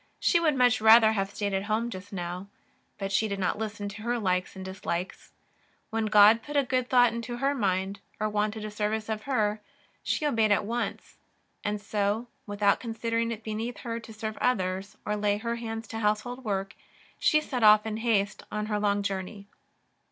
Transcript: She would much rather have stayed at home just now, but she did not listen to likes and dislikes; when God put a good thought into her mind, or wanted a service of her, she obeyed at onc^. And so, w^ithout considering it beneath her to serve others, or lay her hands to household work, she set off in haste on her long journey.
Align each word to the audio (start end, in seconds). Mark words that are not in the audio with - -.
She 0.19 0.39
would 0.39 0.55
much 0.55 0.81
rather 0.81 1.11
have 1.11 1.29
stayed 1.29 1.53
at 1.53 1.65
home 1.65 1.91
just 1.91 2.11
now, 2.11 2.47
but 2.97 3.11
she 3.11 3.27
did 3.27 3.37
not 3.37 3.59
listen 3.59 3.87
to 3.87 4.17
likes 4.19 4.55
and 4.55 4.65
dislikes; 4.65 5.31
when 5.91 6.07
God 6.07 6.41
put 6.41 6.57
a 6.57 6.63
good 6.63 6.89
thought 6.89 7.13
into 7.13 7.37
her 7.37 7.53
mind, 7.53 7.99
or 8.19 8.27
wanted 8.27 8.65
a 8.65 8.71
service 8.71 9.09
of 9.09 9.21
her, 9.29 9.61
she 10.01 10.25
obeyed 10.25 10.51
at 10.51 10.63
onc^. 10.63 11.17
And 11.63 11.79
so, 11.79 12.25
w^ithout 12.47 12.79
considering 12.79 13.31
it 13.31 13.43
beneath 13.43 13.77
her 13.81 13.99
to 13.99 14.11
serve 14.11 14.37
others, 14.39 14.97
or 15.05 15.15
lay 15.15 15.37
her 15.37 15.57
hands 15.57 15.87
to 15.89 15.99
household 15.99 16.43
work, 16.43 16.73
she 17.19 17.39
set 17.39 17.61
off 17.61 17.85
in 17.85 17.97
haste 17.97 18.41
on 18.51 18.65
her 18.65 18.79
long 18.79 19.03
journey. 19.03 19.45